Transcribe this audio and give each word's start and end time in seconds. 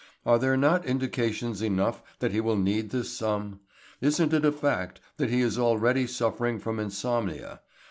Are 0.25 0.39
there 0.39 0.57
not 0.57 0.83
indications 0.83 1.61
enough 1.61 2.01
that 2.17 2.31
he 2.31 2.41
will 2.41 2.57
need 2.57 2.89
this 2.89 3.11
sum? 3.15 3.59
Isn't 4.01 4.33
it 4.33 4.43
a 4.43 4.51
fact 4.51 4.99
that 5.17 5.29
he 5.29 5.41
is 5.41 5.59
already 5.59 6.07
suffering 6.07 6.57
from 6.57 6.79
insomnia? 6.79 7.59